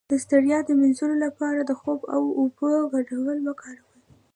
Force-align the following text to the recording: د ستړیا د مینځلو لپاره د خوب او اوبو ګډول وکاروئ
د 0.09 0.11
ستړیا 0.23 0.59
د 0.65 0.69
مینځلو 0.79 1.15
لپاره 1.25 1.59
د 1.63 1.71
خوب 1.79 1.99
او 2.15 2.23
اوبو 2.39 2.67
ګډول 2.93 3.37
وکاروئ 3.47 3.95